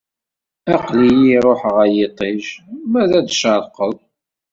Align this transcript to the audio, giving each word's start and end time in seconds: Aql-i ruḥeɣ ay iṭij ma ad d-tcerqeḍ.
Aql-i 0.73 1.35
ruḥeɣ 1.43 1.75
ay 1.85 1.95
iṭij 2.05 2.43
ma 2.91 2.99
ad 3.03 3.11
d-tcerqeḍ. 3.25 3.95